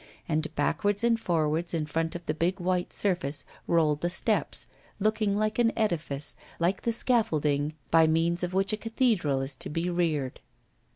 [0.27, 4.65] And backwards and forwards in front of the big white surface rolled the steps,
[4.99, 9.69] looking like an edifice, like the scaffolding by means of which a cathedral is to
[9.69, 10.39] be reared.